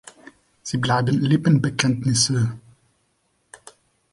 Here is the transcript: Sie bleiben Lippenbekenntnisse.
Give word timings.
Sie 0.63 0.79
bleiben 0.79 1.19
Lippenbekenntnisse. 1.21 2.57